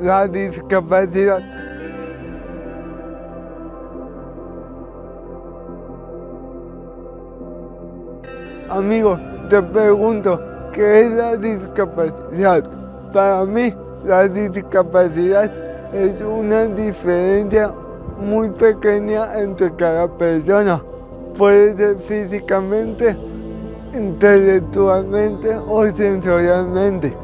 La 0.00 0.28
discapacidad. 0.28 1.40
Amigos, 8.70 9.18
te 9.48 9.62
pregunto, 9.62 10.40
¿qué 10.72 11.00
es 11.00 11.10
la 11.12 11.36
discapacidad? 11.36 12.62
Para 13.12 13.44
mí, 13.44 13.74
la 14.04 14.28
discapacidad 14.28 15.50
es 15.92 16.20
una 16.20 16.66
diferencia 16.66 17.72
muy 18.20 18.50
pequeña 18.50 19.40
entre 19.40 19.74
cada 19.76 20.06
persona. 20.06 20.82
Puede 21.36 21.76
ser 21.76 21.96
físicamente, 22.06 23.16
intelectualmente 23.94 25.56
o 25.66 25.86
sensorialmente. 25.88 27.14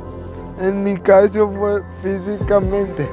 En 0.60 0.84
mi 0.84 0.96
caso 0.96 1.50
fue 1.58 1.82
físicamente. 2.02 3.08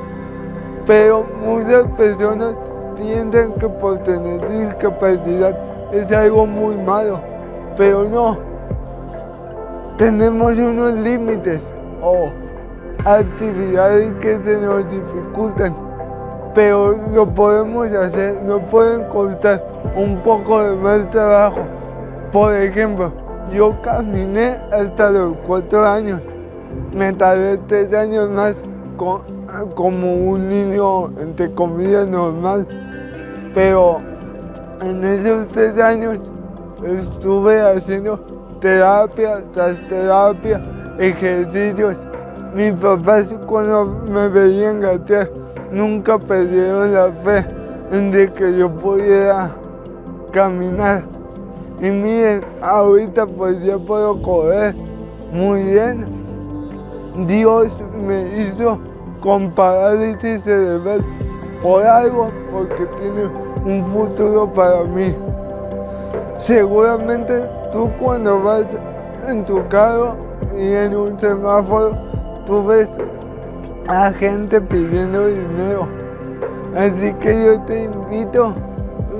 Pero 0.86 1.26
muchas 1.44 1.86
personas 1.98 2.54
piensan 2.98 3.54
que 3.54 3.68
por 3.68 3.98
tener 4.00 4.48
discapacidad 4.50 5.58
es 5.92 6.12
algo 6.12 6.46
muy 6.46 6.76
malo. 6.76 7.20
Pero 7.78 8.04
no. 8.04 8.38
Tenemos 9.98 10.58
unos 10.58 10.94
límites 10.96 11.60
o 12.02 12.30
actividades 13.06 14.12
que 14.22 14.40
se 14.44 14.58
nos 14.58 14.90
dificultan. 14.90 15.76
Pero 16.54 16.98
lo 17.14 17.28
podemos 17.28 17.88
hacer, 17.88 18.42
nos 18.44 18.62
pueden 18.64 19.04
costar 19.06 19.64
un 19.96 20.18
poco 20.18 20.64
de 20.64 20.76
más 20.76 21.10
trabajo. 21.10 21.62
Por 22.32 22.54
ejemplo, 22.54 23.12
yo 23.54 23.82
caminé 23.82 24.58
hasta 24.72 25.10
los 25.12 25.38
cuatro 25.46 25.86
años. 25.86 26.22
Me 26.94 27.12
tardé 27.14 27.58
tres 27.68 27.94
años 27.94 28.30
más 28.30 28.56
como 29.76 30.14
un 30.14 30.48
niño, 30.48 31.08
entre 31.20 31.54
comillas, 31.54 32.08
normal. 32.08 32.68
Pero 33.54 34.00
en 34.82 35.04
esos 35.04 35.48
tres 35.50 35.78
años 35.78 36.20
estuve 36.84 37.62
haciendo 37.62 38.18
terapia 38.62 39.44
tras 39.54 39.76
terapia, 39.90 40.62
ejercicios. 41.00 41.98
Mis 42.56 42.74
papás 42.74 43.34
cuando 43.48 43.86
me 43.86 44.28
veían 44.28 44.82
gatear 44.82 45.30
nunca 45.72 46.18
perdieron 46.20 46.94
la 46.94 47.12
fe 47.24 47.46
de 47.92 48.32
que 48.34 48.58
yo 48.58 48.70
pudiera 48.70 49.52
caminar. 50.32 51.04
Y 51.82 51.90
miren, 51.90 52.46
ahorita 52.62 53.26
pues 53.26 53.60
ya 53.64 53.76
puedo 53.80 54.22
correr 54.22 54.76
muy 55.34 55.64
bien. 55.64 56.06
Dios 57.26 57.70
me 58.06 58.22
hizo 58.38 58.78
con 59.20 59.50
parálisis 59.52 60.44
cerebral 60.44 61.02
por 61.64 61.84
algo, 61.84 62.30
porque 62.52 62.86
tiene 63.00 63.26
un 63.66 63.92
futuro 63.92 64.54
para 64.54 64.84
mí. 64.84 65.16
Seguramente 66.38 67.50
tú 67.72 67.90
cuando 68.00 68.42
vas 68.44 68.66
en 69.28 69.44
tu 69.46 69.68
carro 69.68 70.16
y 70.56 70.74
en 70.74 70.96
un 70.96 71.20
semáforo, 71.20 71.98
tú 72.46 72.64
ves 72.64 72.90
a 73.88 74.12
gente 74.12 74.62
pidiendo 74.62 75.26
dinero. 75.26 75.88
Así 76.76 77.12
que 77.22 77.46
yo 77.46 77.60
te 77.62 77.86
invito, 77.86 78.54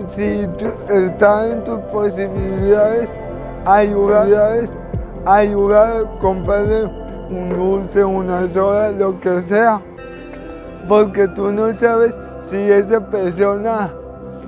si 0.08 0.48
está 0.90 1.48
en 1.48 1.64
tus 1.64 1.80
posibilidades, 1.92 3.10
ayudar, 3.66 4.70
ayudar, 5.26 6.20
comprarle 6.20 6.86
un 7.30 7.50
dulce, 7.50 8.04
una 8.04 8.52
soda, 8.54 8.92
lo 8.92 9.20
que 9.20 9.42
sea. 9.44 9.82
Porque 10.88 11.28
tú 11.30 11.52
no 11.52 11.78
sabes 11.80 12.14
si 12.50 12.58
esa 12.58 13.00
persona 13.00 13.92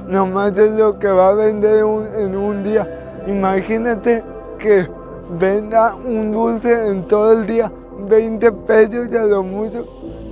nomás 0.07 0.57
es 0.57 0.71
lo 0.71 0.99
que 0.99 1.07
va 1.07 1.29
a 1.29 1.33
vender 1.33 1.85
en 2.17 2.35
un 2.35 2.63
día. 2.63 2.87
Imagínate 3.27 4.23
que 4.59 4.87
venda 5.39 5.95
un 5.95 6.31
dulce 6.31 6.87
en 6.89 7.07
todo 7.07 7.31
el 7.33 7.47
día, 7.47 7.71
20 8.07 8.51
pesos 8.51 9.07
y 9.11 9.15
a 9.15 9.23
lo 9.23 9.43
mucho 9.43 9.85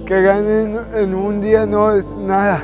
que 0.05 0.21
ganen 0.21 0.79
en 0.93 1.15
un 1.15 1.41
día 1.41 1.65
no 1.65 1.91
es 1.91 2.05
nada. 2.17 2.63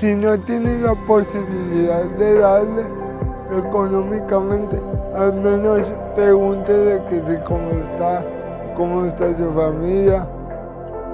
Si 0.00 0.14
no 0.14 0.34
tienes 0.38 0.80
la 0.80 0.94
posibilidad 1.06 2.04
de 2.18 2.38
darle 2.38 2.84
económicamente, 3.58 4.80
al 5.14 5.34
menos 5.34 5.92
pregúntele 6.16 7.02
que 7.10 7.20
si 7.20 7.36
cómo 7.44 7.70
está, 7.72 8.24
cómo 8.78 9.04
está 9.04 9.36
su 9.36 9.52
familia, 9.52 10.26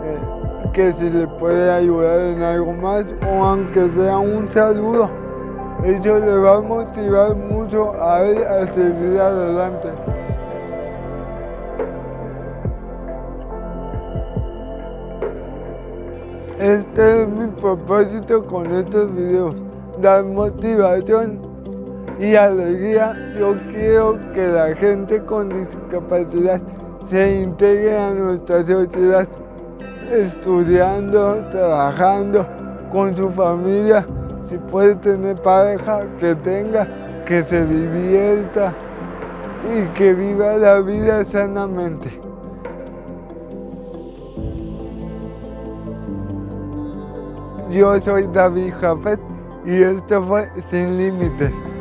eh, 0.05 0.71
que 0.73 0.93
si 0.93 1.11
le 1.11 1.27
puede 1.27 1.69
ayudar 1.69 2.21
en 2.21 2.43
algo 2.43 2.73
más 2.75 3.05
o 3.29 3.45
aunque 3.45 3.91
sea 3.97 4.19
un 4.19 4.53
saludo. 4.53 5.11
Eso 5.83 6.21
le 6.21 6.39
va 6.39 6.59
a 6.59 6.61
motivar 6.61 7.35
mucho 7.35 7.93
a 8.01 8.23
él 8.23 8.39
a 8.45 8.73
seguir 8.73 9.21
adelante. 9.21 10.16
Este 16.59 17.23
es 17.23 17.29
mi 17.29 17.49
propósito 17.49 18.47
con 18.47 18.65
estos 18.73 19.15
videos, 19.15 19.57
dar 20.01 20.25
motivación 20.25 21.39
y 22.19 22.35
alegría. 22.35 23.15
Yo 23.39 23.57
quiero 23.71 24.19
que 24.33 24.47
la 24.47 24.75
gente 24.75 25.23
con 25.25 25.51
discapacidad 25.51 26.59
se 27.11 27.43
integre 27.43 27.99
a 27.99 28.11
nuestra 28.15 28.65
sociedad, 28.65 29.29
estudiando, 30.11 31.45
trabajando 31.51 32.47
con 32.91 33.15
su 33.15 33.29
familia. 33.33 34.07
Si 34.49 34.57
puede 34.57 34.95
tener 34.97 35.37
pareja, 35.43 36.05
que 36.19 36.35
tenga, 36.37 36.89
que 37.27 37.45
se 37.45 37.67
divierta 37.67 38.73
y 39.71 39.85
que 39.89 40.15
viva 40.15 40.57
la 40.57 40.81
vida 40.81 41.23
sanamente. 41.27 42.26
Yo 47.71 48.01
soy 48.01 48.29
David 48.33 48.75
Jafet 48.81 49.21
y 49.65 49.83
esto 49.83 50.23
fue 50.27 50.49
Sin 50.71 50.97
Límites. 50.97 51.76